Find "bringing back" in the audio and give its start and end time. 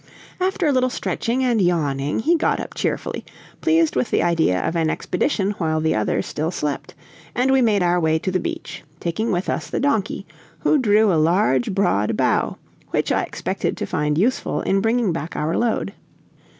14.81-15.35